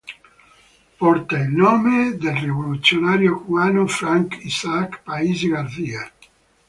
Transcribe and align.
Porta 1.01 1.37
il 1.37 1.51
nome 1.51 2.17
del 2.17 2.35
rivoluzionario 2.35 3.39
cubano 3.43 3.85
Frank 3.85 4.39
Isaac 4.41 5.03
País 5.03 5.45
García. 5.47 6.11